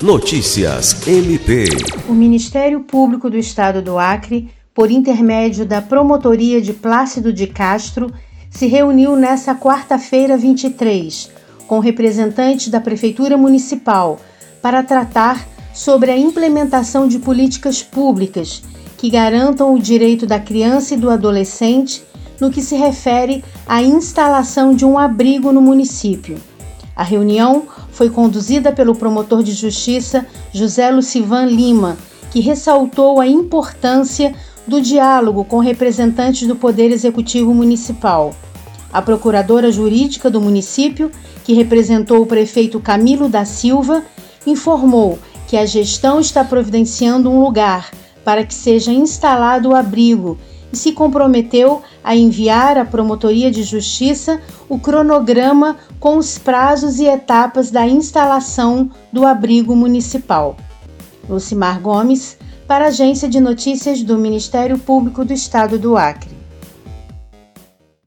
[0.00, 1.64] Notícias MP.
[2.08, 8.08] O Ministério Público do Estado do Acre, por intermédio da Promotoria de Plácido de Castro,
[8.48, 11.32] se reuniu nesta quarta-feira 23
[11.66, 14.20] com representantes da Prefeitura Municipal
[14.62, 18.62] para tratar sobre a implementação de políticas públicas
[18.96, 22.04] que garantam o direito da criança e do adolescente
[22.40, 26.38] no que se refere à instalação de um abrigo no município.
[26.94, 27.66] A reunião
[27.98, 31.98] foi conduzida pelo promotor de justiça José Lucivan Lima,
[32.30, 34.36] que ressaltou a importância
[34.68, 38.32] do diálogo com representantes do Poder Executivo Municipal.
[38.92, 41.10] A procuradora jurídica do município,
[41.42, 44.04] que representou o prefeito Camilo da Silva,
[44.46, 47.90] informou que a gestão está providenciando um lugar
[48.24, 50.38] para que seja instalado o abrigo
[50.72, 57.70] se comprometeu a enviar à Promotoria de Justiça o cronograma com os prazos e etapas
[57.70, 60.56] da instalação do abrigo municipal.
[61.28, 66.37] Lucimar Gomes, para a Agência de Notícias do Ministério Público do Estado do Acre.